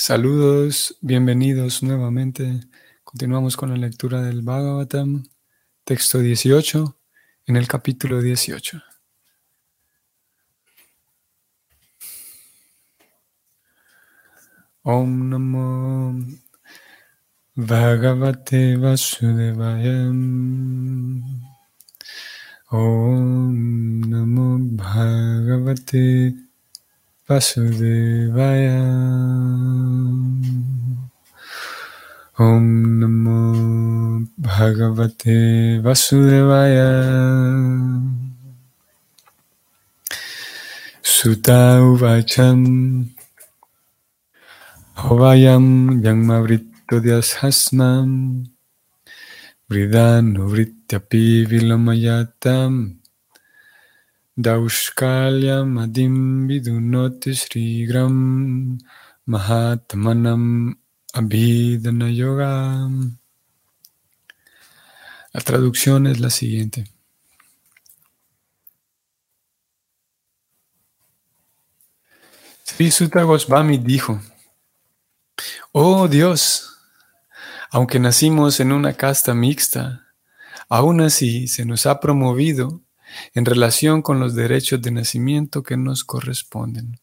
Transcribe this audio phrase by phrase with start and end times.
[0.00, 2.60] Saludos, bienvenidos nuevamente.
[3.02, 5.24] Continuamos con la lectura del Bhagavatam,
[5.82, 6.96] texto 18,
[7.46, 8.80] en el capítulo 18.
[14.84, 16.14] Om Namo
[17.56, 20.10] Bhagavate Vasudevaya.
[22.70, 26.47] Om Namo Bhagavate
[27.28, 28.80] Vasudevaya.
[32.38, 32.66] Om
[33.00, 36.90] Namo Bhagavate Vasudevaya.
[41.04, 42.60] Sutta Uvacham
[44.96, 48.08] Hovayam Yangmavrittodyashasnam
[49.68, 53.04] Vridano Vrityapi Vilamayatam
[56.46, 58.78] Vidunoti Srigram
[59.26, 60.78] Mahatmanam
[61.12, 62.88] Abhidana Yoga.
[65.32, 66.84] La traducción es la siguiente.
[72.62, 74.20] Sri Sutta Goswami dijo,
[75.72, 76.78] Oh Dios,
[77.72, 80.06] aunque nacimos en una casta mixta,
[80.68, 82.84] aún así se nos ha promovido
[83.34, 87.00] en relación con los derechos de nacimiento que nos corresponden.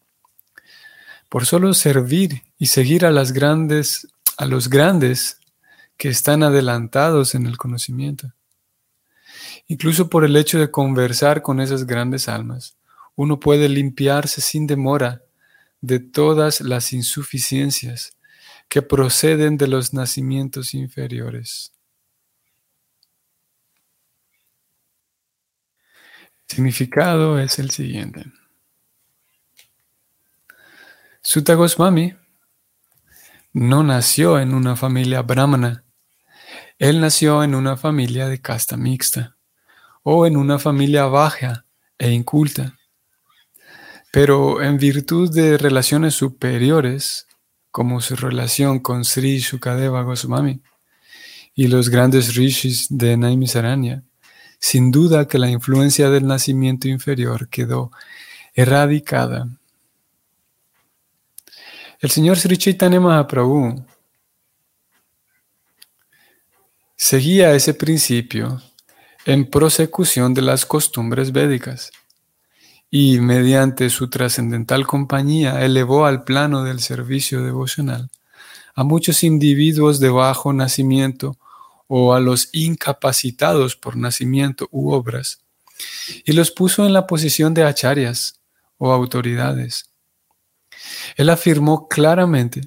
[1.29, 5.39] Por solo servir y seguir a las grandes, a los grandes
[5.97, 8.33] que están adelantados en el conocimiento.
[9.67, 12.75] Incluso por el hecho de conversar con esas grandes almas,
[13.15, 15.23] uno puede limpiarse sin demora
[15.81, 18.17] de todas las insuficiencias
[18.67, 21.71] que proceden de los nacimientos inferiores.
[26.47, 28.25] Significado es el siguiente.
[31.21, 32.15] Sutta Goswami
[33.53, 35.83] no nació en una familia brahmana.
[36.77, 39.37] Él nació en una familia de casta mixta
[40.03, 41.65] o en una familia baja
[41.97, 42.77] e inculta.
[44.11, 47.27] Pero en virtud de relaciones superiores,
[47.71, 50.61] como su relación con Sri Shukadeva Goswami
[51.53, 54.03] y los grandes rishis de Naimisaranya,
[54.65, 57.91] sin duda que la influencia del nacimiento inferior quedó
[58.55, 59.47] erradicada.
[61.99, 63.85] El señor Sri Chaitanya Mahaprabhu
[66.95, 68.59] seguía ese principio
[69.27, 71.91] en prosecución de las costumbres védicas
[72.89, 78.09] y mediante su trascendental compañía elevó al plano del servicio devocional
[78.73, 81.37] a muchos individuos de bajo nacimiento
[81.87, 85.39] o a los incapacitados por nacimiento u obras,
[86.23, 88.41] y los puso en la posición de acharias
[88.77, 89.91] o autoridades.
[91.15, 92.61] Él afirmó claramente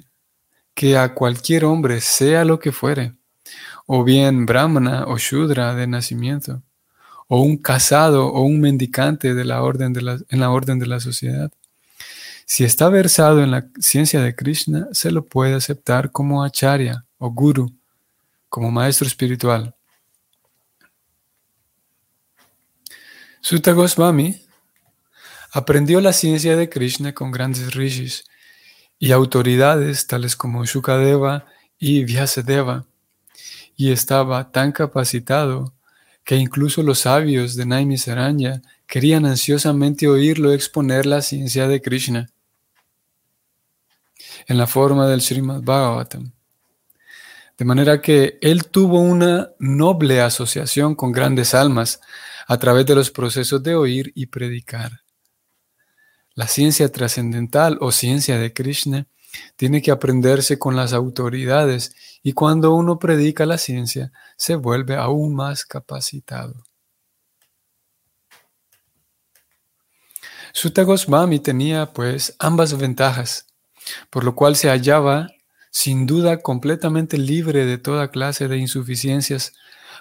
[0.73, 3.13] que a cualquier hombre, sea lo que fuere,
[3.85, 6.63] o bien brahmana o shudra de nacimiento,
[7.27, 10.99] o un casado o un mendicante de la orden de en la orden de la
[10.99, 11.51] sociedad,
[12.51, 17.29] si está versado en la ciencia de Krishna, se lo puede aceptar como acharya o
[17.29, 17.78] guru
[18.49, 19.75] como maestro espiritual.
[23.41, 24.41] Sutta Goswami
[25.51, 28.25] aprendió la ciencia de Krishna con grandes rishis
[28.99, 31.45] y autoridades tales como Shukadeva
[31.79, 32.85] y Vyasadeva,
[33.77, 35.73] y estaba tan capacitado
[36.25, 42.29] que incluso los sabios de Naimisaranya querían ansiosamente oírlo exponer la ciencia de Krishna
[44.47, 46.33] en la forma del Srimad Bhagavatam.
[47.59, 51.99] De manera que él tuvo una noble asociación con grandes almas
[52.47, 55.01] a través de los procesos de oír y predicar.
[56.35, 59.07] La ciencia trascendental o ciencia de Krishna
[59.57, 61.93] tiene que aprenderse con las autoridades
[62.23, 66.63] y cuando uno predica la ciencia se vuelve aún más capacitado.
[70.53, 73.47] Sutta Goswami tenía pues ambas ventajas,
[74.09, 75.27] por lo cual se hallaba
[75.69, 79.53] sin duda completamente libre de toda clase de insuficiencias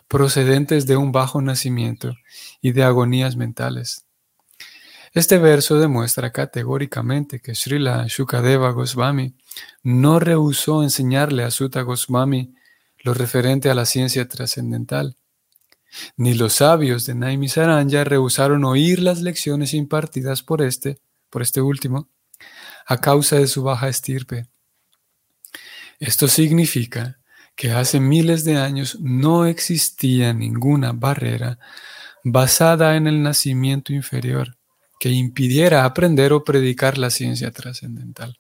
[0.09, 2.15] procedentes de un bajo nacimiento
[2.61, 4.07] y de agonías mentales.
[5.15, 9.35] Este verso demuestra categóricamente que Srila Shukadeva Goswami
[9.83, 12.55] no rehusó enseñarle a Sutta Goswami
[12.99, 15.17] lo referente a la ciencia trascendental,
[16.17, 20.99] ni los sabios de Naimisaranya rehusaron oír las lecciones impartidas por este,
[21.31, 22.09] por este último,
[22.87, 24.49] a causa de su baja estirpe.
[25.99, 27.19] Esto significa
[27.57, 31.59] que hace miles de años no existía ninguna barrera
[32.23, 34.57] basada en el nacimiento inferior
[35.01, 38.39] que impidiera aprender o predicar la ciencia trascendental.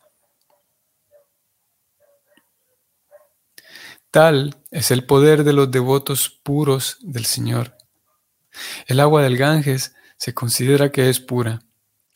[4.10, 7.76] Tal es el poder de los devotos puros del Señor.
[8.86, 11.60] El agua del Ganges se considera que es pura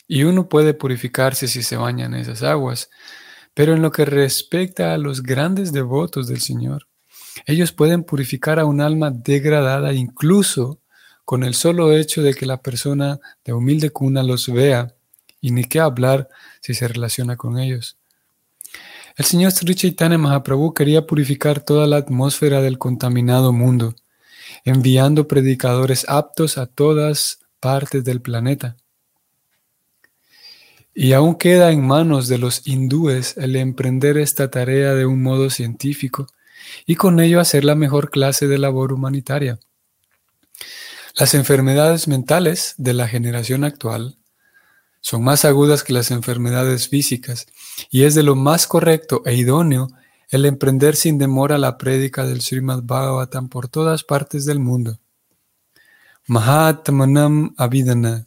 [0.08, 2.90] y uno puede purificarse si se baña en esas aguas,
[3.54, 6.86] pero en lo que respecta a los grandes devotos del Señor,
[7.46, 10.78] ellos pueden purificar a un alma degradada incluso
[11.24, 14.94] con el solo hecho de que la persona de humilde cuna los vea
[15.40, 16.28] y ni qué hablar
[16.60, 17.96] si se relaciona con ellos.
[19.16, 23.94] El señor Sri Chaitanya Mahaprabhu quería purificar toda la atmósfera del contaminado mundo,
[24.64, 28.76] enviando predicadores aptos a todas partes del planeta.
[30.94, 35.48] Y aún queda en manos de los hindúes el emprender esta tarea de un modo
[35.50, 36.26] científico
[36.86, 39.58] y con ello hacer la mejor clase de labor humanitaria.
[41.14, 44.16] Las enfermedades mentales de la generación actual
[45.00, 47.46] son más agudas que las enfermedades físicas
[47.90, 49.88] y es de lo más correcto e idóneo
[50.30, 54.98] el emprender sin demora la prédica del Srimad Bhagavatam por todas partes del mundo.
[56.26, 58.24] Mahatmanam Abhidana.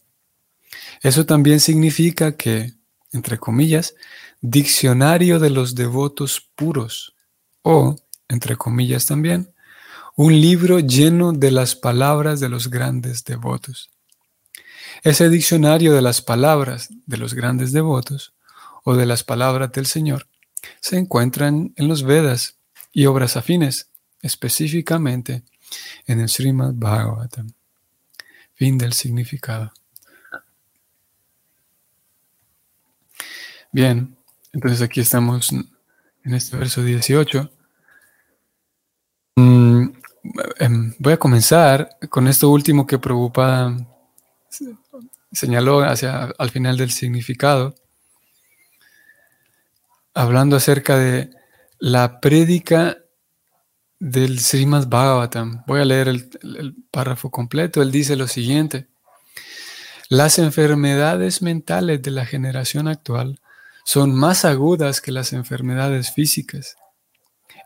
[1.06, 2.74] Eso también significa que,
[3.12, 3.94] entre comillas,
[4.42, 7.13] diccionario de los devotos puros,
[7.62, 7.96] o,
[8.28, 9.54] entre comillas también,
[10.16, 13.92] un libro lleno de las palabras de los grandes devotos.
[15.04, 18.34] Ese diccionario de las palabras de los grandes devotos
[18.84, 20.28] o de las palabras del Señor
[20.80, 22.56] se encuentran en los Vedas
[22.92, 23.92] y obras afines,
[24.24, 25.44] específicamente
[26.08, 27.54] en el Srimad Bhagavatam.
[28.56, 29.72] Fin del significado.
[33.75, 34.16] Bien,
[34.54, 37.51] entonces aquí estamos en este verso 18.
[39.36, 39.88] Mm,
[40.60, 43.75] em, voy a comenzar con esto último que preocupa
[45.30, 47.75] señaló hacia al final del significado,
[50.13, 51.31] hablando acerca de
[51.77, 53.00] la prédica
[54.00, 55.66] del Srimad Bhagavatam.
[55.68, 57.81] Voy a leer el párrafo completo.
[57.81, 58.88] Él dice lo siguiente.
[60.07, 63.42] Las enfermedades mentales de la generación actual
[63.86, 66.76] son más agudas que las enfermedades físicas.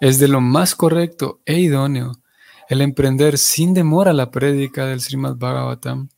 [0.02, 2.12] Es de lo más correcto e idóneo
[2.68, 6.10] el emprender sin demora la prédica del Srimad Bhagavatam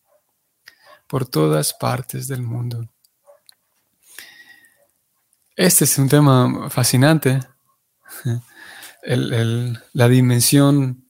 [1.08, 2.90] por todas partes del mundo.
[5.56, 7.40] Este es un tema fascinante,
[9.04, 11.06] la dimensión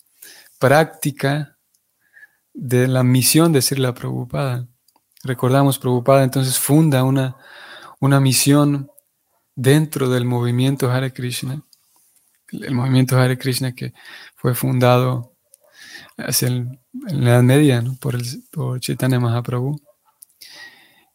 [0.60, 1.58] práctica
[2.54, 4.68] de la misión de la preocupada.
[5.24, 7.38] Recordamos, preocupada entonces funda una,
[8.02, 8.92] una misión
[9.56, 11.64] dentro del movimiento Hare Krishna,
[12.52, 13.94] el movimiento Hare Krishna que
[14.36, 15.32] fue fundado
[16.18, 19.80] hacia en la Edad Media por, el, por Chaitanya Mahaprabhu.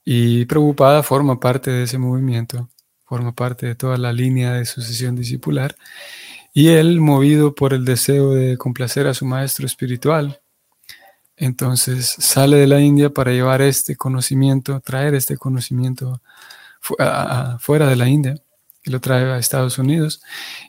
[0.04, 2.70] Y Prabhupada forma parte de ese movimiento,
[3.04, 5.76] forma parte de toda la línea de sucesión discipular.
[6.54, 10.40] Y él, movido por el deseo de complacer a su maestro espiritual,
[11.36, 16.22] entonces sale de la India para llevar este conocimiento, traer este conocimiento
[17.58, 18.34] fuera de la India,
[18.84, 20.22] y lo trae a Estados Unidos.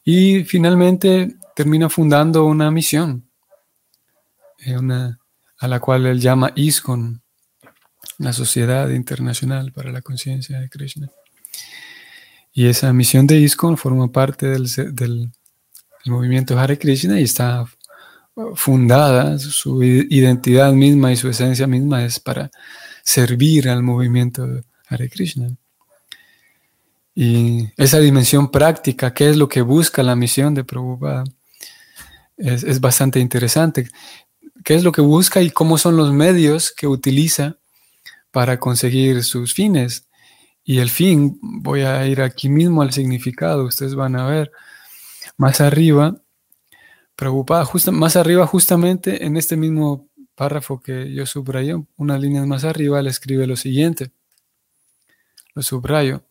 [0.03, 3.29] Y finalmente termina fundando una misión,
[4.59, 5.19] eh, una,
[5.59, 7.21] a la cual él llama ISKCON,
[8.19, 11.09] la Sociedad Internacional para la Conciencia de Krishna.
[12.53, 15.31] Y esa misión de ISKCON forma parte del,
[16.06, 17.65] movimiento Hare Krishna y está
[18.56, 22.49] fundada, su identidad misma y su esencia misma es para
[23.03, 25.56] servir al movimiento Hare Krishna.
[27.19, 31.24] Y esa dimensión práctica, qué es lo que busca la misión de Prabhupada,
[32.38, 33.88] es, es, bastante interesante.
[34.64, 37.57] ¿Qué es lo que busca y cómo son los medios que utiliza
[38.38, 40.07] para conseguir sus fines.
[40.64, 44.52] Y el fin, voy a ir aquí mismo al significado, ustedes van a ver
[45.38, 46.21] más arriba,
[47.16, 52.64] preocupada, justo, más arriba justamente en este mismo párrafo que yo subrayé, unas líneas más
[52.64, 54.12] arriba, le escribe lo siguiente,
[55.56, 56.26] lo subrayo.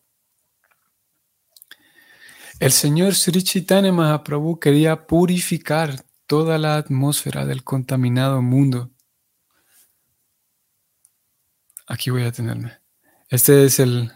[2.59, 8.91] El señor Sri Chaitanya Mahaprabhu quería purificar toda la atmósfera del contaminado mundo
[11.87, 12.79] aquí voy a tenerme.
[13.29, 14.11] Este es el,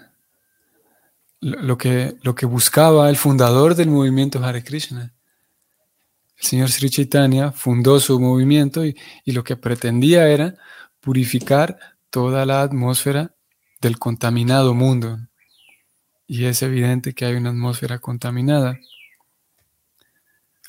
[1.40, 5.14] lo, que, lo que buscaba el fundador del movimiento Hare Krishna.
[6.36, 10.54] El señor Sri Chaitanya fundó su movimiento y, y lo que pretendía era
[11.00, 11.78] purificar
[12.10, 13.34] toda la atmósfera
[13.80, 15.18] del contaminado mundo.
[16.32, 18.78] Y es evidente que hay una atmósfera contaminada.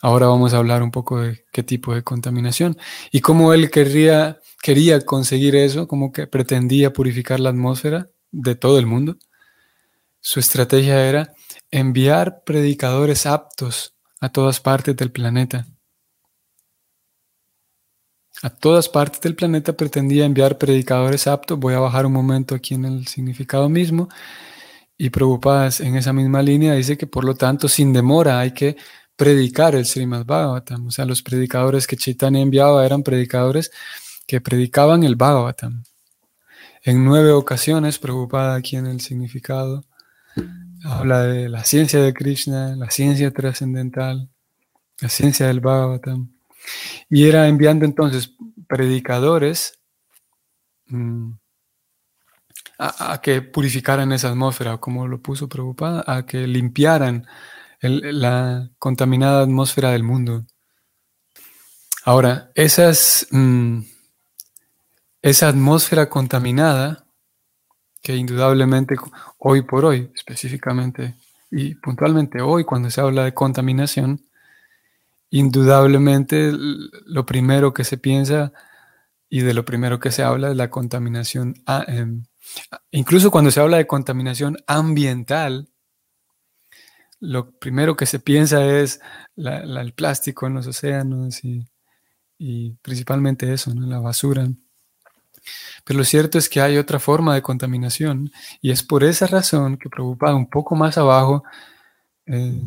[0.01, 2.79] Ahora vamos a hablar un poco de qué tipo de contaminación
[3.11, 8.79] y cómo él querría quería conseguir eso, como que pretendía purificar la atmósfera de todo
[8.79, 9.17] el mundo.
[10.19, 11.31] Su estrategia era
[11.69, 15.67] enviar predicadores aptos a todas partes del planeta.
[18.41, 21.59] A todas partes del planeta pretendía enviar predicadores aptos.
[21.59, 24.09] Voy a bajar un momento aquí en el significado mismo.
[25.03, 28.77] Y preocupadas en esa misma línea dice que por lo tanto sin demora hay que
[29.15, 30.85] predicar el Srimad Bhagavatam.
[30.85, 33.71] O sea, los predicadores que Chaitanya enviaba eran predicadores
[34.27, 35.83] que predicaban el Bhagavatam.
[36.83, 39.85] En nueve ocasiones, preocupada aquí en el significado,
[40.83, 44.29] habla de la ciencia de Krishna, la ciencia trascendental,
[44.99, 46.29] la ciencia del Bhagavatam.
[47.09, 48.35] Y era enviando entonces
[48.67, 49.79] predicadores
[50.89, 51.31] mm,
[52.83, 57.27] a, que purificaran esa atmósfera, como lo puso preocupada, a que limpiaran
[57.81, 60.45] la contaminada atmósfera del mundo.
[62.03, 63.79] Ahora, mm,
[65.21, 67.05] esa atmósfera contaminada,
[68.01, 68.95] que indudablemente
[69.37, 71.15] hoy por hoy, específicamente
[71.51, 74.21] y puntualmente hoy, cuando se habla de contaminación,
[75.29, 78.51] indudablemente lo primero que se piensa
[79.29, 81.63] y de lo primero que se habla es la contaminación.
[82.91, 85.69] Incluso cuando se habla de contaminación ambiental,
[87.21, 88.99] lo primero que se piensa es
[89.37, 94.47] el plástico en los océanos y, principalmente eso, la basura.
[95.85, 98.31] Pero lo cierto es que hay otra forma de contaminación
[98.61, 101.43] y es por esa razón que preocupa un poco más abajo,
[102.25, 102.61] eh,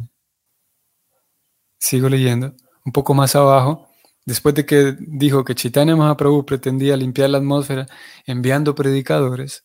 [1.79, 3.89] sigo leyendo, un poco más abajo,
[4.25, 7.87] después de que dijo que Chaitanya Mahaprabhu pretendía limpiar la atmósfera
[8.27, 9.65] enviando predicadores,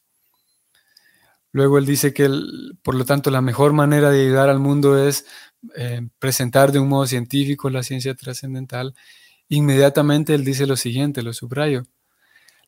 [1.52, 2.30] luego él dice que
[2.84, 5.26] por lo tanto la mejor manera de ayudar al mundo es
[5.76, 8.96] eh, presentar de un modo científico la ciencia trascendental.
[9.50, 11.86] Inmediatamente él dice lo siguiente, lo subrayo.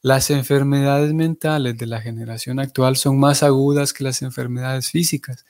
[0.01, 5.45] Las enfermedades mentales de la generación actual son más agudas que las enfermedades físicas.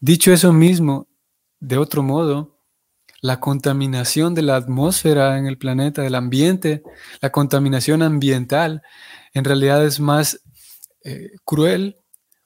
[0.00, 1.06] Dicho eso mismo,
[1.60, 2.58] de otro modo,
[3.20, 6.82] la contaminación de la atmósfera en el planeta, del ambiente,
[7.20, 8.82] la contaminación ambiental,
[9.34, 10.40] en realidad es más
[11.04, 11.99] eh, cruel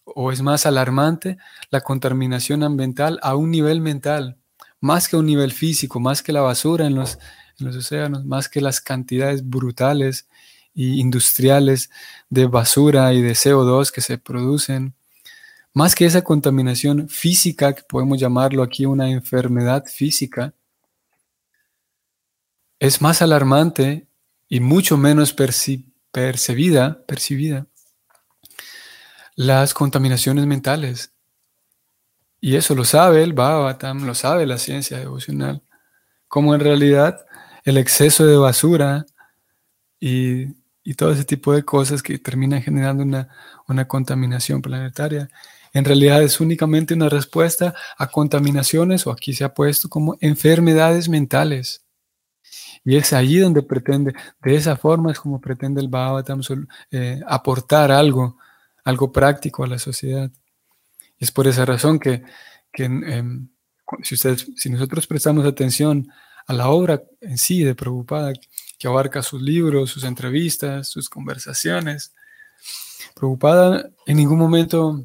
[0.05, 1.39] o es más alarmante
[1.71, 4.39] la contaminación ambiental a un nivel mental,
[4.81, 7.19] más que a un nivel físico, más que la basura en los,
[7.61, 10.29] océanos, más que las cantidades brutales
[10.75, 11.91] y industriales
[12.29, 14.95] de basura y de CO2 que se producen,
[15.73, 20.55] más que esa contaminación física, que podemos llamarlo aquí una enfermedad física,
[22.79, 24.07] es más alarmante
[24.49, 27.67] y mucho menos percibida, percibida
[29.37, 31.13] las contaminaciones mentales.
[32.41, 35.63] Y eso lo sabe el Bhagavatam, lo sabe la ciencia devocional,
[36.29, 37.25] como en realidad
[37.65, 39.07] el exceso de basura
[39.99, 40.53] y,
[40.97, 43.29] todo ese tipo de cosas que terminan generando una,
[43.67, 45.31] una contaminación planetaria,
[45.73, 51.09] en realidad es únicamente una respuesta a contaminaciones, o aquí se ha puesto como enfermedades
[51.09, 51.85] mentales.
[52.85, 56.43] Y es allí donde pretende, de esa forma es como pretende el Bhagavatam
[56.91, 58.37] eh, aportar algo,
[58.85, 60.31] algo práctico a la sociedad.
[61.19, 62.23] Es por esa razón que,
[62.75, 63.49] em,
[64.03, 66.09] si, ustedes, si nosotros prestamos atención
[66.47, 68.33] a la obra en sí de Prabhupada,
[68.79, 72.15] que abarca sus libros, sus entrevistas, sus conversaciones,
[73.15, 75.05] Prabhupada en ningún momento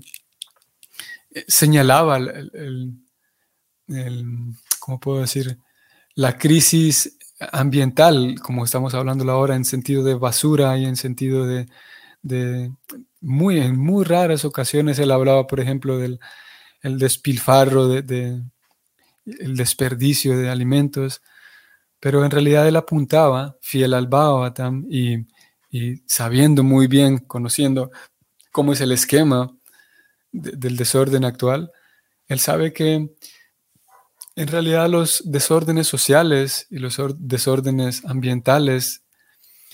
[1.32, 2.94] eh, señalaba el,
[4.80, 5.58] ¿cómo puedo decir?
[6.16, 11.68] La crisis ambiental, como estamos hablando ahora, en sentido de basura y en sentido de,
[13.22, 16.20] muy, en muy raras ocasiones él hablaba, por ejemplo, del
[16.82, 18.42] el despilfarro, de,
[19.26, 21.22] el desperdicio de alimentos,
[22.00, 25.28] pero en realidad él apuntaba, fiel al Bhagavatam y,
[25.70, 27.92] y sabiendo muy bien, conociendo
[28.52, 29.54] cómo es el esquema
[30.32, 31.72] del desorden actual,
[32.28, 33.10] él sabe que
[34.36, 39.04] en realidad los desórdenes sociales y los desórdenes ambientales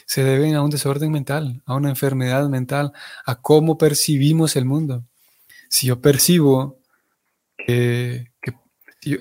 [0.06, 2.94] se deben a un desorden mental, a una enfermedad mental,
[3.26, 5.04] a cómo percibimos el mundo.
[5.70, 6.80] Si yo percibo
[7.58, 8.32] que,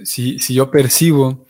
[0.05, 1.47] si, yo percibo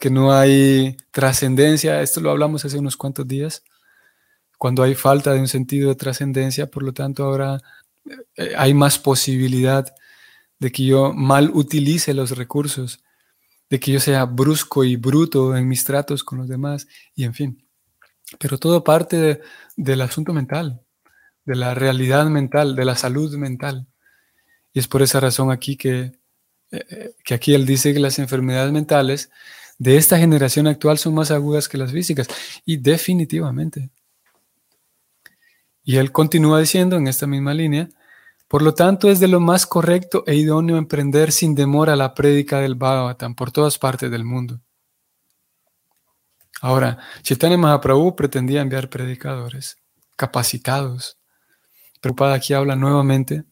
[0.00, 3.62] que no hay trascendencia, esto lo hablamos hace unos cuantos días,
[4.56, 7.60] cuando hay falta de un sentido de trascendencia, por lo tanto ahora
[8.36, 9.86] eh, hay más posibilidad
[10.58, 13.04] de que yo mal utilice los recursos
[13.70, 17.34] de que yo sea brusco y bruto en mis tratos con los demás y en
[17.34, 17.67] fin.
[18.38, 19.40] Pero todo parte
[19.76, 20.82] del asunto mental,
[21.44, 23.86] de la realidad mental, de la salud mental.
[24.72, 26.12] Y es por esa razón aquí que,
[26.70, 29.30] eh, que aquí él dice que las enfermedades mentales
[29.78, 32.28] de esta generación actual son más agudas que las físicas.
[32.66, 33.90] Y definitivamente.
[35.84, 37.88] Y él continúa diciendo en esta misma línea,
[38.48, 42.60] Por lo tanto, es de lo más correcto e idóneo emprender sin demora la prédica
[42.60, 44.60] del Bhagavatam por todas partes del mundo.
[46.60, 49.76] Ahora, Chaitanya Mahaprabhu pretendía enviar predicadores
[50.16, 51.18] capacitados.
[52.00, 53.44] Prabhupada aquí habla nuevamente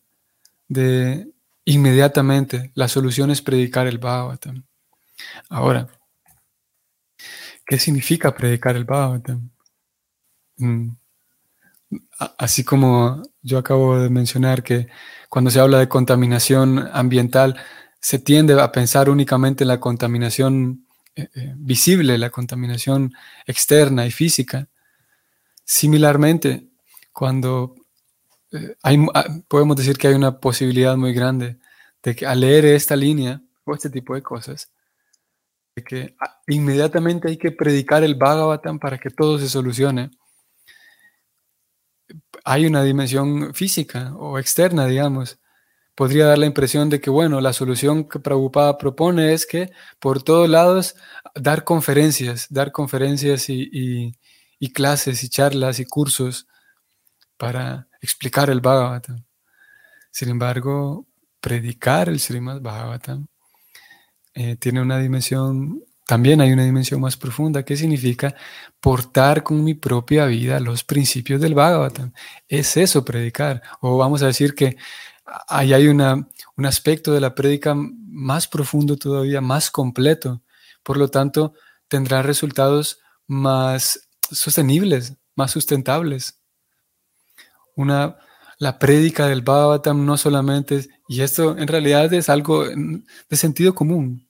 [0.69, 1.31] de
[1.65, 4.65] inmediatamente la solución es predicar el Bhagavatam.
[5.49, 5.89] Ahora,
[7.67, 9.51] ¿qué significa predicar el Bhagavatam?
[10.59, 10.91] Mm,
[12.39, 14.89] así como yo acabo de mencionar que
[15.29, 17.57] cuando se habla de contaminación ambiental,
[18.01, 20.86] se tiende a pensar únicamente en la contaminación
[21.19, 23.15] eh, eh, visible, la contaminación
[23.47, 24.69] externa y física.
[25.65, 26.69] Similarmente,
[27.11, 27.75] cuando
[28.53, 31.57] eh, hay, ah, podemos decir que hay una posibilidad muy grande
[32.03, 34.71] de que al leer esta línea o este tipo de cosas,
[35.75, 40.11] de que ah, inmediatamente hay que predicar el Bhagavatam para que todo se solucione.
[42.45, 45.39] Hay una dimensión física o externa, digamos.
[45.97, 50.23] Podría dar la impresión de que, bueno, la solución que Prabhupada propone es que por
[50.23, 50.95] todos lados
[51.35, 54.15] dar conferencias, dar conferencias y
[54.59, 56.47] y clases y charlas y cursos
[57.37, 59.25] para explicar el Bhagavatam.
[60.11, 61.07] Sin embargo,
[61.41, 63.27] predicar el Srimad Bhagavatam
[64.35, 68.35] eh, tiene una dimensión, también hay una dimensión más profunda que significa
[68.81, 72.13] portar con mi propia vida los principios del Bhagavatam.
[72.49, 73.63] Es eso predicar.
[73.81, 74.77] O vamos a decir que
[75.49, 80.43] ahí hay una, un aspecto de la prédica más profundo todavía, más completo.
[80.83, 81.55] Por lo tanto,
[81.89, 86.41] tendrá resultados más sostenibles, más sustentables.
[87.75, 88.17] Una,
[88.59, 94.29] la prédica del Bhagavatam no solamente y esto en realidad es algo de sentido común,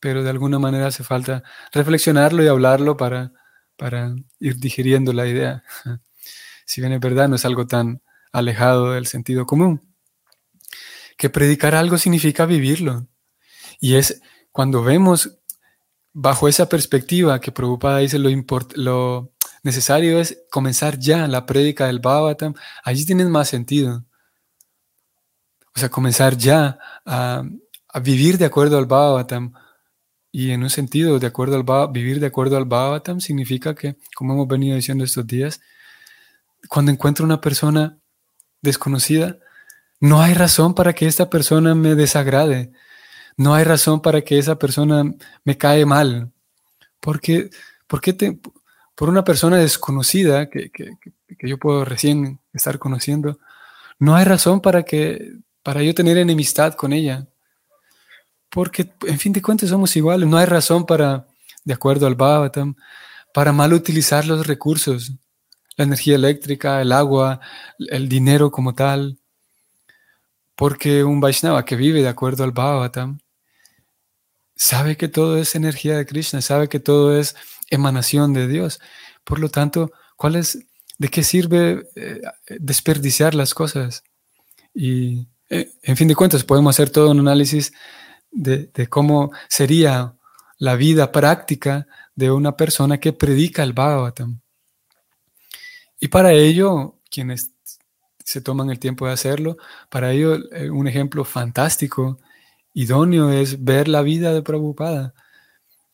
[0.00, 1.42] pero de alguna manera hace falta
[1.72, 3.32] reflexionarlo y hablarlo para,
[3.76, 5.62] para ir digiriendo la idea.
[6.68, 8.02] Si bien es verdad, no es algo tan
[8.32, 9.95] alejado del sentido común.
[11.16, 13.06] Que predicar algo significa vivirlo.
[13.80, 14.20] Y es
[14.52, 15.38] cuando vemos
[16.12, 18.30] bajo esa perspectiva que Prabhupada dice lo,
[18.74, 24.06] lo necesario es comenzar ya la prédica del Bhagavatam, allí tiene más sentido.
[25.74, 27.44] O sea, comenzar ya a,
[28.02, 29.52] vivir de acuerdo al Bhagavatam.
[30.32, 34.32] Y en un sentido, de acuerdo al vivir de acuerdo al Bhagavatam significa que, como
[34.32, 35.60] hemos venido diciendo estos días,
[36.68, 37.98] cuando encuentro una persona
[38.62, 39.38] desconocida,
[40.00, 42.72] no hay razón para que esta persona me desagrade.
[43.36, 45.04] No hay razón para que esa persona
[45.44, 46.32] me cae mal.
[47.00, 47.50] Porque,
[48.94, 50.70] por una persona desconocida que,
[51.40, 53.38] yo puedo recién estar conociendo,
[53.98, 57.26] no hay razón para, que, para yo tener enemistad con ella.
[58.50, 60.28] Porque, en fin de cuentas, somos iguales.
[60.28, 61.26] No hay razón para,
[61.64, 62.76] de acuerdo al Bhavatam,
[63.32, 65.12] para mal utilizar los recursos,
[65.76, 67.40] la energía eléctrica, el agua,
[67.78, 69.18] el dinero como tal.
[70.56, 73.18] Porque un Vaishnava que vive de acuerdo al Bhavatam
[74.56, 77.36] sabe que todo es energía de Krishna, sabe que todo es
[77.70, 78.80] emanación de Dios.
[79.22, 80.58] Por lo tanto, ¿cuál es,
[80.98, 82.22] ¿de qué sirve eh,
[82.58, 84.02] desperdiciar las cosas?
[84.74, 87.72] Y eh, en fin de cuentas, podemos hacer todo un análisis
[88.30, 90.14] de, cómo sería
[90.58, 94.40] la vida práctica de una persona que predica el Bhagavatam.
[96.00, 97.52] Y para ello, quienes
[98.26, 99.56] se toman el tiempo de hacerlo,
[99.88, 102.18] para ello eh, un ejemplo fantástico
[102.74, 105.14] idóneo es ver la vida de Prabhupada,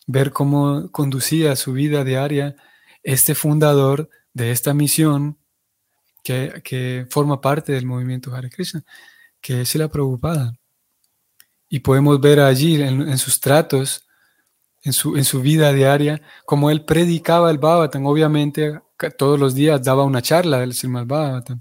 [0.07, 2.55] ver cómo conducía su vida diaria
[3.03, 5.37] este fundador de esta misión
[6.23, 8.83] que, forma parte del movimiento Hare Krishna,
[9.39, 10.57] que es la Prabhupada.
[11.69, 14.07] Y podemos ver allí en, sus tratos,
[14.81, 18.05] en su, en su, vida diaria, como él predicaba el Bhagavatam.
[18.07, 18.79] Obviamente,
[19.17, 21.59] todos los días daba una charla del Srimad Bhagavatam,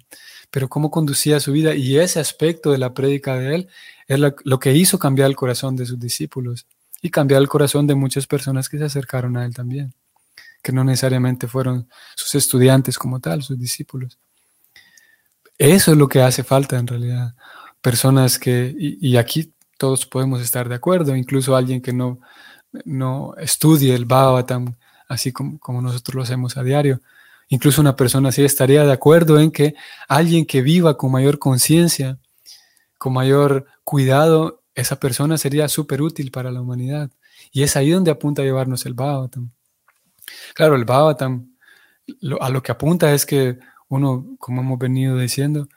[0.52, 3.68] pero cómo conducía su vida y ese aspecto de la prédica de él
[4.06, 6.66] es lo, que hizo cambiar el corazón de sus discípulos
[7.00, 9.94] y cambiar el corazón de muchas personas que se acercaron a él también,
[10.62, 14.18] que no necesariamente fueron sus estudiantes como tal, sus discípulos.
[15.56, 17.34] Eso es lo que hace falta en realidad.
[17.80, 22.20] Personas que, y, aquí todos podemos estar de acuerdo, incluso alguien que no,
[22.84, 24.76] no estudie el Bhagavatam
[25.08, 27.00] así como, como nosotros lo hacemos a diario.
[27.52, 29.74] Incluso una persona así estaría de acuerdo en que
[30.08, 32.18] alguien que viva con mayor conciencia,
[32.96, 37.10] con mayor cuidado, esa persona sería súper útil para la humanidad.
[37.52, 39.50] Y es ahí donde apunta a llevarnos el Bhavatam.
[40.54, 41.54] Claro, el Bhavatam
[42.40, 45.68] a lo que apunta es que uno, como hemos venido diciendo,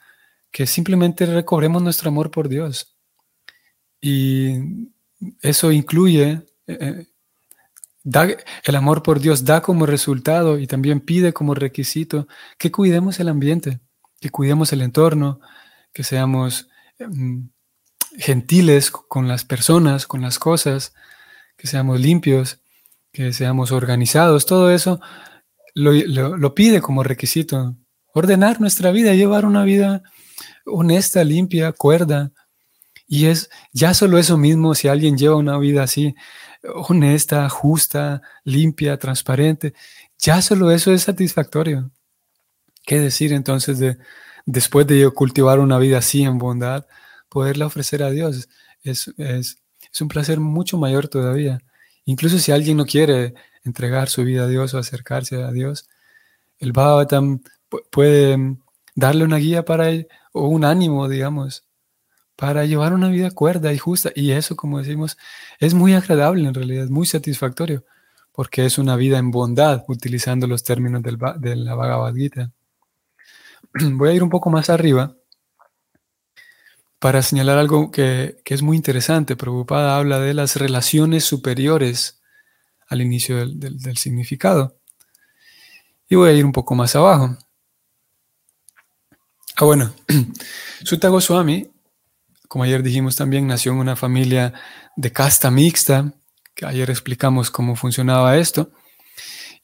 [0.51, 2.95] que simplemente recobremos nuestro amor por Dios.
[3.99, 4.87] Y
[5.41, 7.07] eso incluye, eh,
[8.05, 13.29] el amor por Dios da como resultado y también pide como requisito que cuidemos el
[13.29, 13.79] ambiente,
[14.21, 15.39] que cuidemos el entorno,
[15.91, 17.49] que seamos em,
[18.17, 20.93] gentiles con las personas, con las cosas,
[21.57, 22.59] que seamos limpios,
[23.11, 24.99] que seamos organizados, todo eso
[25.75, 27.75] lo, pide como requisito.
[28.13, 30.03] Ordenar nuestra vida, llevar una vida
[30.65, 32.31] honesta, limpia, cuerda.
[33.07, 36.15] Y es ya solo eso mismo, si alguien lleva una vida así,
[36.73, 39.73] honesta, justa, limpia, transparente,
[40.17, 41.91] ya solo eso es satisfactorio.
[42.85, 43.97] ¿Qué decir entonces de
[44.45, 46.85] después de cultivar una vida así en bondad,
[47.29, 48.47] poderla ofrecer a Dios?
[48.83, 49.57] Es, es,
[49.91, 51.59] es un placer mucho mayor todavía.
[52.05, 55.87] Incluso si alguien no quiere entregar su vida a Dios o acercarse a Dios,
[56.59, 57.41] el Bhagavatam
[57.91, 58.57] puede
[58.95, 61.64] darle una guía para él, o un ánimo, digamos,
[62.35, 64.11] para llevar una vida cuerda y justa.
[64.15, 65.17] Y eso, como decimos,
[65.59, 67.83] es muy agradable en realidad, es muy satisfactorio,
[68.31, 72.51] porque es una vida en bondad, utilizando los términos del, de la Bhagavad Gita.
[73.73, 75.15] Voy a ir un poco más arriba
[77.05, 79.35] para señalar algo que, es muy interesante.
[79.35, 82.19] Prabhupada habla de las relaciones superiores
[82.87, 84.79] al inicio del, significado.
[86.09, 87.37] Y voy a ir un poco más abajo.
[89.55, 89.93] Ah, bueno,
[90.83, 91.69] Sutta Goswami,
[92.55, 94.53] como ayer dijimos también, nació en una familia
[94.95, 96.13] de casta mixta,
[96.53, 98.71] que ayer explicamos cómo funcionaba esto.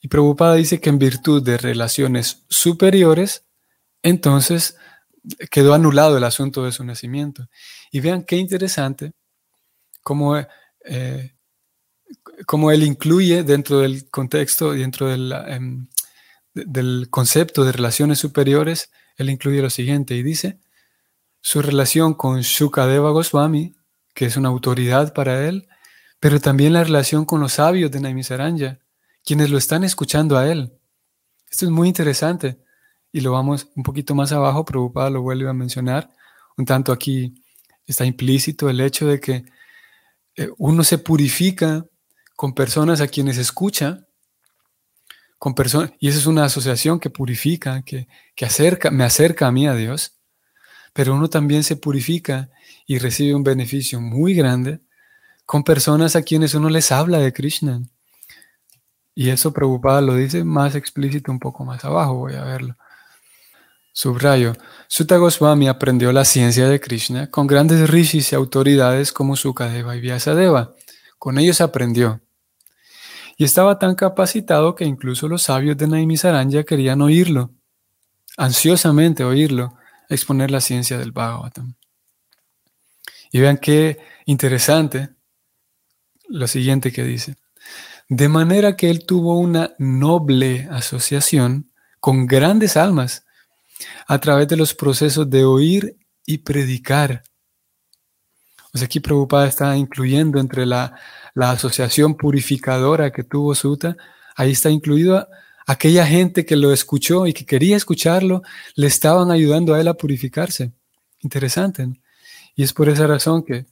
[0.02, 3.46] Y Prabhupada dice que en virtud de relaciones superiores,
[4.02, 4.76] entonces
[5.50, 7.48] quedó anulado el asunto de su nacimiento.
[7.90, 9.14] Y vean qué interesante
[10.02, 11.32] cómo, eh,
[12.74, 15.88] él incluye dentro del contexto, dentro del, em,
[16.52, 20.58] del concepto de relaciones superiores, él incluye lo siguiente y dice,
[21.42, 23.74] su relación con Shukadeva Goswami,
[24.14, 25.68] que es una autoridad para él,
[26.20, 28.78] pero también la relación con los sabios de Naimisaranya,
[29.24, 30.72] quienes lo están escuchando a él.
[31.50, 32.58] Esto es muy interesante
[33.10, 36.10] y lo vamos un poquito más abajo, Prabhupada lo vuelve a mencionar,
[36.56, 37.34] un tanto aquí
[37.86, 39.44] está implícito el hecho de que
[40.36, 41.84] eh, uno se purifica
[42.36, 44.06] con personas a quienes escucha,
[45.38, 49.52] con personas, y esa es una asociación que purifica, que, que acerca, me acerca a
[49.52, 50.21] mí a Dios,
[50.92, 52.50] pero uno también se purifica
[52.86, 54.80] y recibe un beneficio muy grande
[55.46, 57.82] con personas a quienes uno les habla de Krishna.
[59.14, 62.76] Y eso Prabhupada lo dice más explícito un poco más abajo, voy a verlo.
[63.94, 64.54] Subrayo,
[64.88, 70.00] Sutta Goswami aprendió la ciencia de Krishna con grandes rishis y autoridades como Sukadeva y
[70.00, 70.74] Vyasadeva.
[71.18, 72.20] Con ellos aprendió.
[73.36, 77.50] Y estaba tan capacitado que incluso los sabios de Naimisaranya querían oírlo,
[78.38, 79.74] ansiosamente oírlo,
[80.14, 81.74] exponer la ciencia del Bhagavatam.
[83.30, 85.10] Y vean qué interesante
[86.28, 87.36] lo siguiente que dice.
[88.08, 91.70] De manera que él tuvo una noble asociación
[92.00, 93.24] con grandes almas
[94.06, 95.96] a través de los procesos de oír
[96.26, 97.22] y predicar.
[98.74, 100.94] O sea, aquí Prabhupada está incluyendo entre la,
[101.34, 103.96] asociación purificadora que tuvo Suta,
[104.36, 105.26] ahí está incluido
[105.66, 108.42] aquella gente que lo escuchó y que quería escucharlo,
[108.74, 110.72] le estaban ayudando a él a purificarse.
[111.20, 111.88] Interesante.
[112.54, 113.66] Y es por esa razón que,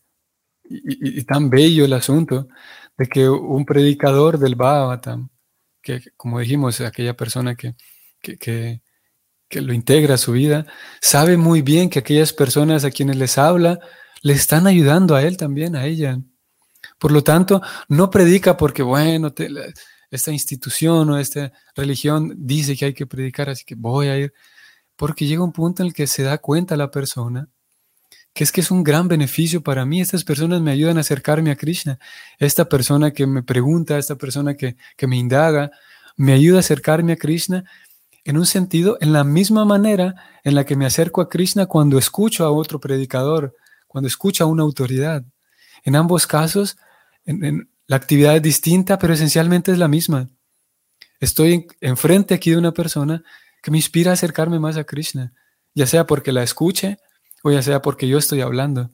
[0.64, 2.48] y, tan bello el asunto,
[2.96, 5.30] de que un predicador del Bhagavatam,
[5.82, 7.74] que como dijimos, aquella persona que,
[8.20, 8.82] que
[9.50, 10.64] que lo integra a su vida,
[11.02, 13.80] sabe muy bien que aquellas personas a quienes les habla
[14.22, 16.20] le están ayudando a él también, a ella.
[16.98, 19.34] Por lo tanto, no predica porque, bueno,
[20.10, 24.32] esta institución o esta religión dice que hay que predicar, así que voy a ir.
[24.96, 27.48] Porque llega un punto en el que se da cuenta la persona
[28.32, 30.00] que es que es un gran beneficio para mí.
[30.00, 31.98] Estas personas me ayudan a acercarme a Krishna.
[32.38, 35.70] Esta persona que me pregunta, esta persona que, que me indaga,
[36.16, 37.64] me ayuda a acercarme a Krishna
[38.24, 41.98] en un sentido, en la misma manera en la que me acerco a Krishna cuando
[41.98, 45.24] escucho a otro predicador, cuando escucho a una autoridad.
[45.82, 46.76] En ambos casos,
[47.90, 50.28] la actividad es distinta, pero esencialmente es la misma.
[51.18, 53.24] Estoy enfrente aquí de una persona
[53.60, 55.32] que me inspira a acercarme más a Krishna,
[55.74, 56.98] ya sea porque la escuche
[57.42, 58.90] o ya sea porque yo estoy hablando.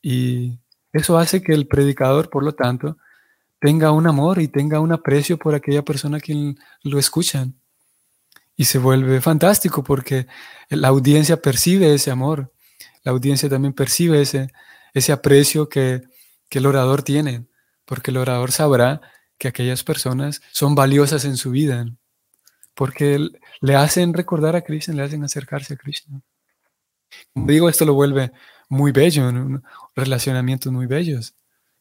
[0.00, 0.60] Y
[0.92, 2.96] eso hace que el predicador, por lo tanto,
[3.58, 6.54] tenga un amor y tenga un aprecio por aquella persona que
[6.84, 7.56] lo escuchan.
[8.56, 10.28] Y se vuelve fantástico porque
[10.68, 12.52] la audiencia percibe ese amor,
[13.02, 14.52] la audiencia también percibe ese,
[14.94, 16.02] ese aprecio que,
[16.50, 17.46] el orador tiene,
[17.92, 19.02] porque el orador sabrá
[19.36, 21.84] que aquellas personas son valiosas en su vida,
[22.72, 23.28] porque
[23.60, 26.08] le hacen recordar a Cristo, le hacen acercarse a Cristo.
[27.34, 28.32] Como digo, esto lo vuelve
[28.70, 29.30] muy bello,
[29.94, 31.34] relacionamientos muy bellos.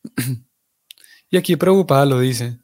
[1.30, 2.60] y aquí Prabhupada lo dice,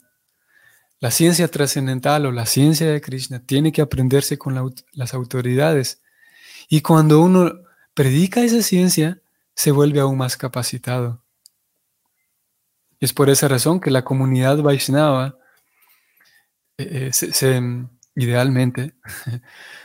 [1.00, 6.02] la ciencia trascendental o la ciencia de Krishna tiene que aprenderse con las autoridades.
[6.68, 7.54] Y cuando uno
[7.94, 9.22] predica esa ciencia,
[9.56, 11.24] se vuelve aún más capacitado.
[13.00, 15.38] Es por esa razón que la comunidad Vaishnava,
[16.78, 18.96] eh, eh, idealmente,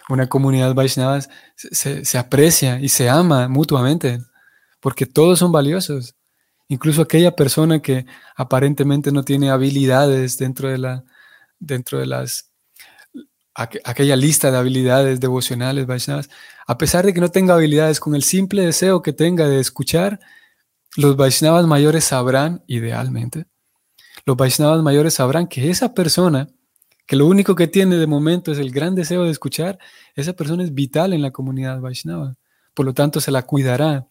[0.08, 1.20] una comunidad Vaishnava
[1.56, 4.20] se, se aprecia y se ama mutuamente,
[4.80, 6.16] porque todos son valiosos.
[6.68, 11.04] Incluso aquella persona que aparentemente no tiene habilidades dentro de, la,
[11.58, 12.52] dentro de las
[13.54, 16.30] aquella lista de habilidades devocionales Vaishnavas,
[16.66, 20.20] a pesar de que no tenga habilidades, con el simple deseo que tenga de escuchar,
[20.96, 23.46] los Vaishnavas mayores sabrán, idealmente,
[24.24, 26.48] los Vaishnavas mayores sabrán que esa persona,
[27.06, 29.78] que lo único que tiene de momento es el gran deseo de escuchar,
[30.14, 32.34] esa persona es vital en la comunidad Vaishnava.
[32.74, 34.06] Por lo tanto, se la cuidará,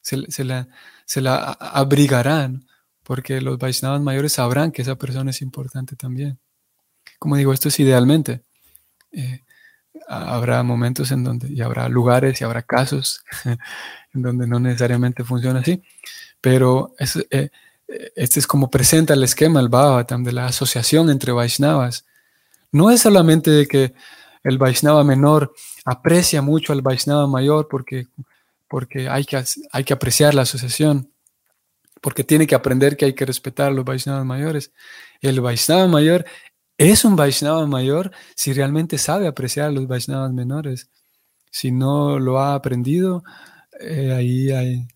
[0.00, 0.68] se, la,
[1.06, 2.66] se la abrigarán,
[3.02, 6.38] porque los Vaishnavas mayores sabrán que esa persona es importante también.
[7.18, 8.44] Como digo, esto es idealmente.
[9.12, 9.40] Eh,
[10.08, 13.24] habrá momentos en donde, y habrá lugares y habrá casos
[14.14, 15.82] en donde no necesariamente funciona así,
[16.44, 17.48] pero es, eh,
[18.16, 22.04] este es como presenta el esquema, el Bhavatam, de la asociación entre Vaishnavas.
[22.70, 23.94] No es solamente de que
[24.42, 25.54] el Vaishnava menor
[25.86, 28.08] aprecia mucho al Vaishnava mayor porque,
[28.68, 31.10] porque hay, que, hay que apreciar la asociación,
[32.02, 34.70] porque tiene que aprender que hay que respetar a los Vaishnavas mayores.
[35.22, 36.26] El Vaishnava mayor
[36.76, 40.90] es un Vaishnava mayor si realmente sabe apreciar a los Vaishnavas menores.
[41.50, 43.24] Si no lo ha aprendido,
[43.80, 44.86] eh, ahí,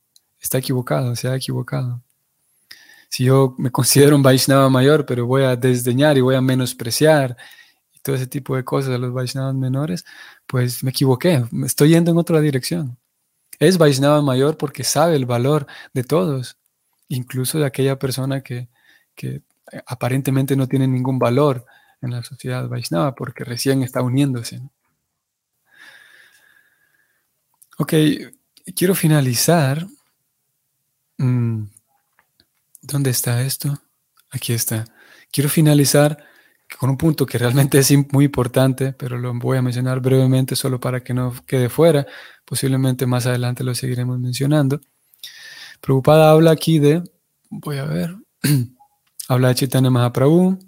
[0.41, 2.03] está equivocado, se ha equivocado.
[3.09, 7.37] Si yo me considero un Vaishnava mayor, pero voy a desdeñar y voy a menospreciar
[7.93, 10.05] y todo ese tipo de cosas a los Vaishnavas menores,
[10.47, 12.99] pues me equivoqué, me estoy yendo en otra dirección.
[13.59, 16.59] Es Vaishnava mayor porque sabe el valor de todos,
[17.09, 18.69] incluso de aquella persona que,
[19.15, 19.43] que
[19.87, 21.67] aparentemente no tiene ningún valor
[22.01, 24.61] en la sociedad Vaishnava porque recién está uniéndose.
[27.79, 27.95] Ok,
[28.75, 29.87] quiero finalizar.
[31.19, 31.65] Mm,
[32.83, 33.81] ¿Dónde está esto?
[34.31, 34.85] Aquí está.
[35.31, 36.25] Quiero finalizar
[36.79, 40.81] con un punto que realmente es muy importante, pero lo voy a mencionar brevemente solo
[40.81, 42.07] para que no quede fuera.
[42.45, 44.81] Posiblemente más adelante lo seguiremos mencionando.
[45.81, 47.03] Preocupada habla aquí de,
[47.51, 48.17] voy a ver,
[49.29, 50.59] Habla de Chaitanya Mahaprabhu,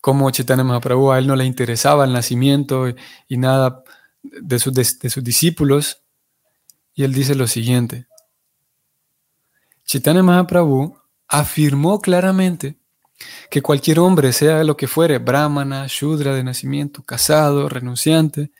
[0.00, 2.88] cómo Chaitanya Mahaprabhu a él no le interesaba el nacimiento
[3.26, 3.82] y, nada
[4.22, 4.58] de,
[5.00, 6.02] de, sus discípulos.
[6.94, 8.07] Y él dice lo siguiente.
[9.88, 12.76] Chaitanya Mahaprabhu afirmó claramente
[13.50, 18.52] que cualquier hombre, sea lo que fuere, brahmana, shudra de nacimiento, casado, renunciante,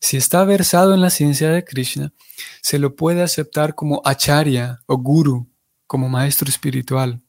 [0.00, 2.14] si está versado en la ciencia de Krishna,
[2.62, 5.46] se lo puede aceptar como acharya o guru,
[5.86, 7.20] como maestro espiritual.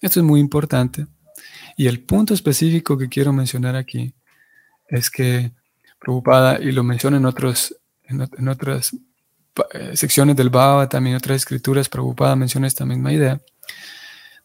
[0.00, 1.08] Esto es muy importante.
[1.76, 4.14] Y el punto específico que quiero mencionar aquí
[4.88, 5.50] es que
[5.98, 8.96] preocupada, y lo menciono en, otros, en, otras
[9.94, 13.40] secciones del Baba, también otras escrituras, preocupada menciona esta misma idea,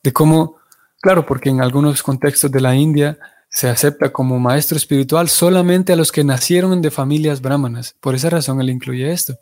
[0.03, 0.57] de cómo,
[1.01, 3.17] claro, porque en algunos contextos de la India
[3.49, 7.95] se acepta como maestro espiritual solamente a los que nacieron de familias brahmanas.
[7.99, 9.39] Por esa razón él incluye esto.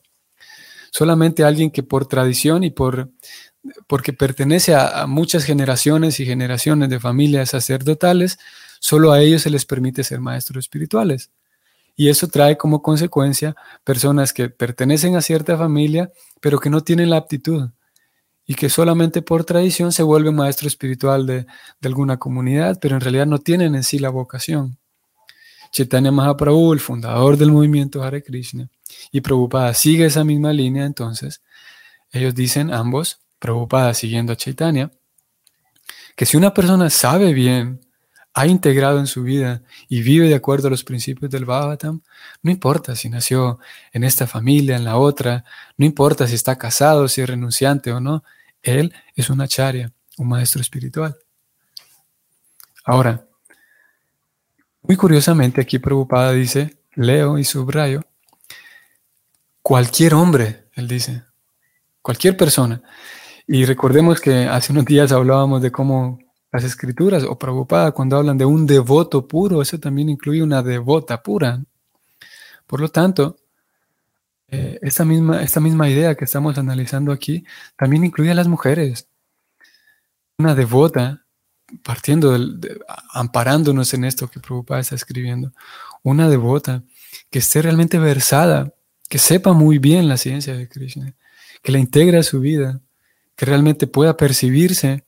[0.91, 3.11] Solamente alguien que por tradición y por
[3.87, 8.39] porque pertenece a, muchas generaciones y generaciones de familias sacerdotales,
[8.79, 11.31] solo a ellos se les permite ser maestros espirituales.
[11.97, 17.09] Y eso trae como consecuencia personas que pertenecen a cierta familia, pero que no tienen
[17.09, 17.71] la aptitud
[18.49, 21.45] y que solamente por tradición se vuelven maestro espiritual de,
[21.83, 24.77] alguna comunidad, pero en realidad no tienen en sí la vocación.
[25.71, 28.69] Chaitanya Mahaprabhu, el fundador del movimiento Hare Krishna,
[29.11, 31.41] y Prabhupada sigue esa misma línea, entonces
[32.11, 34.91] ellos dicen ambos, Prabhupada siguiendo a Chaitanya,
[36.15, 37.81] que si una persona sabe bien,
[38.37, 42.01] ha integrado en su vida y vive de acuerdo a los principios del Bhagavatam,
[42.43, 43.57] no importa si nació
[43.91, 45.43] en esta familia, en la otra,
[45.75, 48.23] no importa si está casado, si es renunciante o no,
[48.61, 51.17] él es una acharya, un maestro espiritual.
[52.85, 53.25] Ahora,
[54.83, 58.03] muy curiosamente aquí Prabhupada dice, leo y subrayo,
[59.63, 61.23] cualquier hombre, él dice,
[62.03, 62.83] cualquier persona.
[63.47, 66.19] Y recordemos que hace unos días hablábamos de cómo
[66.57, 71.21] las escrituras o Prabhupada cuando hablan de un devoto puro, eso también incluye una devota
[71.21, 71.63] pura.
[72.65, 73.37] Por lo tanto,
[74.47, 77.45] eh, esta, misma, esta misma idea que estamos analizando aquí
[77.77, 79.07] también incluye a las mujeres.
[80.39, 81.23] Una devota,
[81.83, 82.59] partiendo, del,
[83.11, 85.53] amparándonos en esto que Prabhupada está escribiendo,
[86.01, 86.81] una devota
[87.29, 88.73] que esté realmente versada,
[89.07, 91.13] que sepa muy bien la ciencia de Krishna,
[91.61, 92.81] que la integre a su vida,
[93.35, 95.03] que realmente pueda percibirse,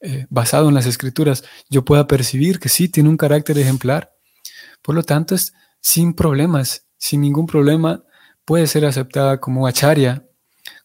[0.00, 4.12] eh, basado en las escrituras, yo pueda percibir que sí tiene un carácter ejemplar.
[4.82, 8.02] Por lo tanto, es sin problemas, sin ningún problema,
[8.44, 10.24] puede ser aceptada como acharya,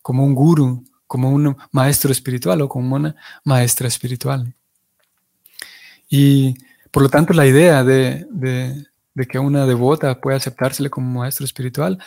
[0.02, 4.54] como un guru, como un maestro espiritual o como una maestra espiritual.
[6.10, 6.56] Y
[6.92, 8.28] por lo tanto la idea de,
[9.30, 11.98] que una devota pueda aceptársele como maestro espiritual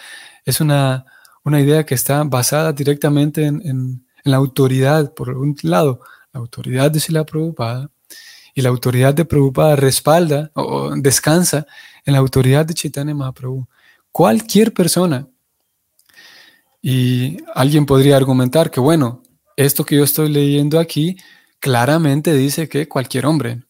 [0.44, 1.06] es una,
[1.46, 6.00] idea que está basada directamente en, la autoridad, por un lado,
[6.34, 7.90] la autoridad de Sila Prabhupada,
[8.54, 11.66] y la autoridad de Prabhupada respalda o descansa
[12.04, 13.66] en la autoridad de Chaitanya Mahaprabhu.
[14.12, 15.26] Cualquier persona
[16.80, 19.22] y alguien podría argumentar que, bueno,
[19.56, 21.16] esto que yo estoy leyendo aquí
[21.58, 23.62] claramente dice que cualquier hombre.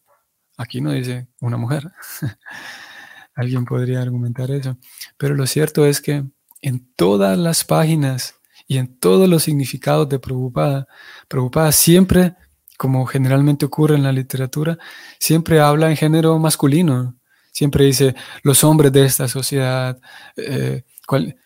[0.57, 1.91] Aquí no dice una mujer.
[3.35, 4.77] alguien podría argumentar eso.
[5.17, 6.25] Pero lo cierto es que
[6.61, 8.35] en todas las páginas
[8.67, 10.87] y en todos los significados de Prabhupada,
[11.27, 12.35] Prabhupada siempre,
[12.77, 14.77] como generalmente ocurre en la literatura,
[15.19, 17.15] siempre habla en género masculino.
[17.51, 19.97] Siempre dice los hombres de esta sociedad,
[20.35, 20.83] eh,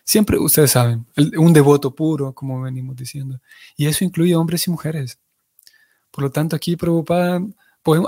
[0.04, 3.40] siempre ustedes saben, un devoto puro, como venimos diciendo.
[3.76, 5.18] Y eso incluye hombres y mujeres.
[6.10, 7.40] Por lo tanto, aquí preocupada,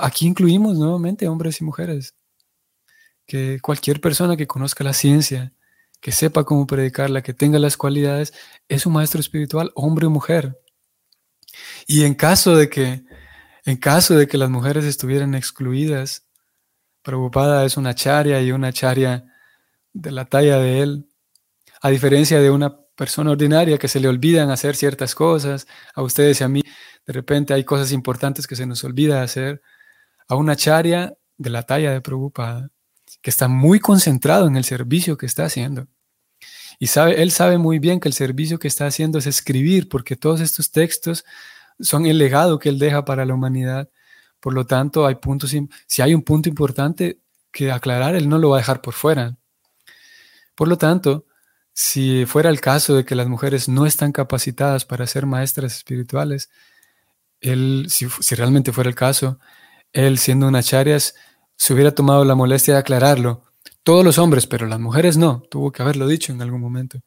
[0.01, 2.15] aquí incluimos nuevamente hombres y mujeres.
[3.27, 5.53] Que cualquier persona que conozca la ciencia,
[6.01, 8.35] que sepa cómo predicarla, que tenga las cualidades,
[8.69, 10.59] es un maestro espiritual, hombre o mujer.
[11.87, 13.03] Y en caso de que,
[13.65, 16.27] en caso de que las mujeres estuvieran excluidas,
[17.03, 19.25] preocupada es una charia y una charia
[19.93, 21.09] de la talla de él,
[21.81, 26.41] a diferencia de una persona ordinaria que se le olvidan hacer ciertas cosas, a ustedes
[26.41, 26.63] y a mí,
[27.07, 29.63] de repente hay cosas importantes que se nos olvida hacer,
[30.29, 32.71] a una charia de la talla de Prabhupada,
[33.21, 35.89] que está muy concentrado en el servicio que está haciendo.
[36.83, 40.17] Y sabe, él sabe muy bien que el servicio que está haciendo es escribir, porque
[40.17, 41.25] todos estos textos
[41.79, 43.89] son el legado que él deja para la humanidad.
[44.41, 45.55] Por lo tanto, hay puntos,
[45.87, 47.21] si hay un punto importante
[47.53, 49.37] que aclarar, él no lo va a dejar por fuera.
[50.57, 51.25] Por lo tanto,
[51.73, 56.51] si fuera el caso de que las mujeres no están capacitadas para ser maestras espirituales,
[57.41, 59.39] él, si, realmente fuera el caso,
[59.93, 61.15] él siendo una charias,
[61.55, 63.45] se hubiera tomado la molestia de aclararlo.
[63.83, 65.43] Todos los hombres, pero las mujeres no.
[65.51, 67.01] Tuvo que haberlo dicho en algún momento.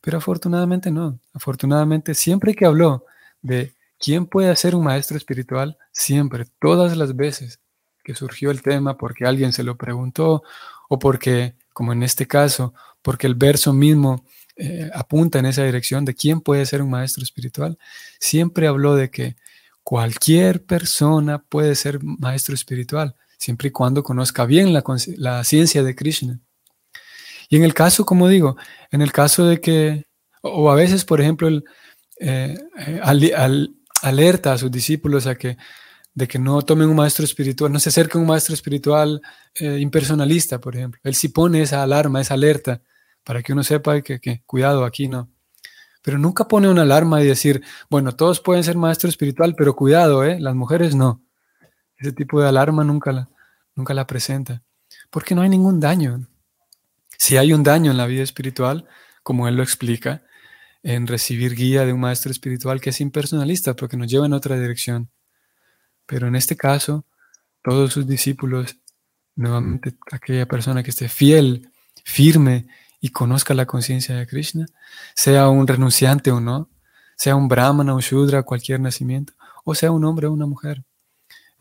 [0.00, 1.18] Pero afortunadamente no.
[1.34, 3.04] Afortunadamente, siempre que habló
[3.42, 7.60] de quién puede ser un maestro espiritual, siempre, todas las veces
[8.02, 10.42] que surgió el tema porque alguien se lo preguntó
[10.88, 14.24] o porque, como en este caso, porque el verso mismo
[14.56, 17.78] eh, apunta en esa dirección de quién puede ser un maestro espiritual,
[18.18, 19.36] siempre habló de que
[19.82, 26.38] cualquier persona puede ser maestro espiritual, siempre y cuando conozca bien la, ciencia de Krishna.
[27.48, 28.56] Y en el caso, como digo,
[28.92, 30.04] en el caso de que,
[30.42, 31.48] o a veces, por ejemplo,
[32.20, 33.00] eh, eh,
[34.02, 35.56] alerta a sus discípulos a que
[36.12, 39.22] de que no tomen un maestro espiritual, no se acerquen a un maestro espiritual
[39.54, 41.00] impersonalista, por ejemplo.
[41.04, 42.82] Él sí pone esa alarma, esa alerta
[43.24, 45.30] para que uno sepa que, cuidado, aquí no.
[46.02, 50.24] Pero nunca pone una alarma y decir, bueno, todos pueden ser maestro espiritual, pero cuidado,
[50.24, 50.40] ¿eh?
[50.40, 51.22] las mujeres no.
[52.00, 53.28] Ese tipo de alarma nunca la,
[53.76, 54.62] nunca la presenta,
[55.10, 56.26] porque no hay ningún daño.
[57.18, 58.88] Si hay un daño en la vida espiritual,
[59.22, 60.22] como él lo explica,
[60.82, 64.58] en recibir guía de un maestro espiritual que es impersonalista, porque nos lleva en otra
[64.58, 65.10] dirección.
[66.06, 67.04] Pero en este caso,
[67.62, 68.76] todos sus discípulos,
[69.36, 71.70] nuevamente aquella persona que esté fiel,
[72.02, 72.66] firme
[72.98, 74.66] y conozca la conciencia de Krishna,
[75.14, 76.70] sea un renunciante o no,
[77.14, 79.34] sea un brahmana o shudra, cualquier nacimiento,
[79.64, 80.82] o sea un hombre o una mujer.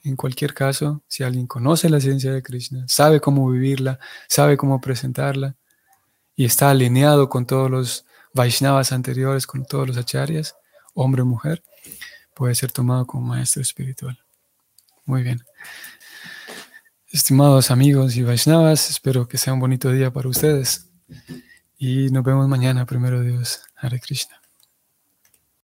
[0.03, 4.79] En cualquier caso, si alguien conoce la ciencia de Krishna, sabe cómo vivirla, sabe cómo
[4.79, 5.55] presentarla
[6.35, 10.55] y está alineado con todos los Vaishnavas anteriores, con todos los acharyas,
[10.93, 11.63] hombre o mujer,
[12.33, 14.19] puede ser tomado como maestro espiritual.
[15.05, 15.43] Muy bien.
[17.11, 20.89] Estimados amigos y Vaishnavas, espero que sea un bonito día para ustedes.
[21.77, 23.61] Y nos vemos mañana, primero Dios.
[23.75, 24.38] Hare Krishna.